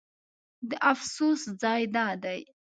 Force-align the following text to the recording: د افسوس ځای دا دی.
د 0.69 0.71
افسوس 0.91 1.41
ځای 1.61 1.81
دا 1.95 2.07
دی. 2.23 2.41